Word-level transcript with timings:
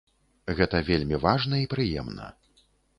Гэта 0.59 0.81
вельмі 0.89 1.21
важна 1.27 1.63
і 1.67 1.71
прыемна. 1.77 2.35